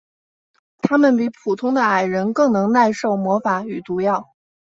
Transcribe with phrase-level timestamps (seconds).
[0.79, 4.33] 他们比普通的矮人更能耐受魔法与毒药。